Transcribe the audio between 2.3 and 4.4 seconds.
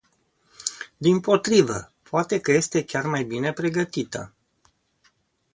că este chiar mai bine pregătită.